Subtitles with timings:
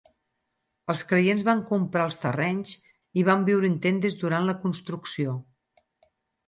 [0.93, 2.73] Els creients van comprar els terrenys
[3.23, 5.41] i van viure en tendes durant la construcció.